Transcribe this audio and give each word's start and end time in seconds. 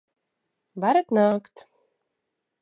Varat 0.85 1.13
nākt! 1.19 1.65